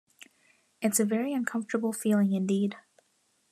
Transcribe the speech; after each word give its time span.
It’s 0.81 0.99
a 0.99 1.05
very 1.05 1.31
uncomfortable 1.31 1.93
feeling 1.93 2.31
indeed. 2.33 2.73